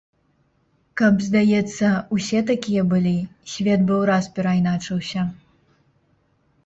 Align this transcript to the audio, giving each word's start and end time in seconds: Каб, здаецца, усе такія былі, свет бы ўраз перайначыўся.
Каб, 1.01 1.19
здаецца, 1.25 1.91
усе 2.17 2.41
такія 2.51 2.83
былі, 2.95 3.13
свет 3.57 3.85
бы 3.91 4.01
ўраз 4.01 4.25
перайначыўся. 4.39 5.21